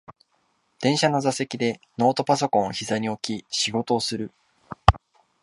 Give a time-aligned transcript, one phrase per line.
[0.81, 4.31] 電車の座席でノートパソコンをひざに置き仕事をする